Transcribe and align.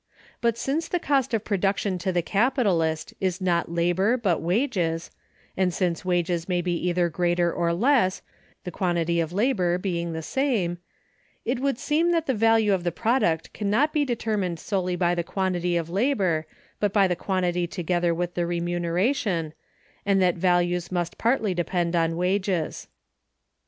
But 0.41 0.57
since 0.57 0.87
the 0.87 0.97
cost 0.99 1.31
of 1.31 1.45
production 1.45 1.99
to 1.99 2.11
the 2.11 2.23
capitalist 2.23 3.13
is 3.21 3.39
not 3.39 3.71
labor 3.71 4.17
but 4.17 4.41
wages, 4.41 5.11
and 5.55 5.71
since 5.71 6.03
wages 6.03 6.49
may 6.49 6.59
be 6.59 6.73
either 6.87 7.07
greater 7.07 7.53
or 7.53 7.71
less, 7.71 8.23
the 8.63 8.71
quantity 8.71 9.19
of 9.19 9.31
labor 9.31 9.77
being 9.77 10.11
the 10.13 10.23
same, 10.23 10.79
it 11.45 11.59
would 11.59 11.77
seem 11.77 12.09
that 12.13 12.25
the 12.25 12.33
value 12.33 12.73
of 12.73 12.83
the 12.83 12.91
product 12.91 13.53
can 13.53 13.69
not 13.69 13.93
be 13.93 14.03
determined 14.03 14.59
solely 14.59 14.95
by 14.95 15.13
the 15.13 15.23
quantity 15.23 15.77
of 15.77 15.87
labor, 15.87 16.47
but 16.79 16.91
by 16.91 17.07
the 17.07 17.15
quantity 17.15 17.67
together 17.67 18.11
with 18.11 18.33
the 18.33 18.47
remuneration, 18.47 19.53
and 20.03 20.19
that 20.19 20.33
values 20.33 20.91
must 20.91 21.19
partly 21.19 21.53
depend 21.53 21.95
on 21.95 22.17
wages. 22.17 22.87